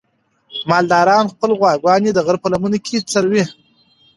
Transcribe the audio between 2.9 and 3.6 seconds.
څروي.